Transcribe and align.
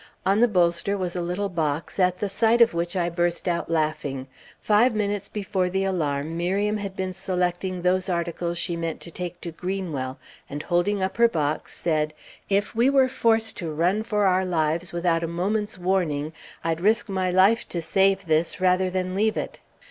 On 0.25 0.39
the 0.39 0.47
bolster 0.47 0.97
was 0.97 1.15
a 1.15 1.21
little 1.21 1.47
box, 1.47 1.99
at 1.99 2.17
the 2.17 2.27
sight 2.27 2.59
of 2.59 2.73
which 2.73 2.95
I 2.95 3.07
burst 3.07 3.47
out 3.47 3.69
laughing. 3.69 4.25
Five 4.59 4.95
minutes 4.95 5.27
before 5.27 5.69
the 5.69 5.83
alarm, 5.83 6.35
Miriam 6.35 6.77
had 6.77 6.95
been 6.95 7.13
selecting 7.13 7.83
those 7.83 8.09
articles 8.09 8.57
she 8.57 8.75
meant 8.75 8.99
to 9.01 9.11
take 9.11 9.39
to 9.41 9.51
Greenwell, 9.51 10.17
and, 10.49 10.63
holding 10.63 11.03
up 11.03 11.17
her 11.17 11.27
box, 11.27 11.75
said, 11.77 12.15
"If 12.49 12.73
we 12.73 12.89
were 12.89 13.09
forced 13.09 13.57
to 13.57 13.71
run 13.71 14.01
for 14.01 14.25
our 14.25 14.43
lives 14.43 14.91
without 14.91 15.23
a 15.23 15.27
moment's 15.27 15.77
warning, 15.77 16.33
I'd 16.63 16.81
risk 16.81 17.07
my 17.07 17.29
life 17.29 17.69
to 17.69 17.79
save 17.79 18.25
this, 18.25 18.59
rather 18.59 18.89
than 18.89 19.13
leave 19.13 19.37
it!" 19.37 19.59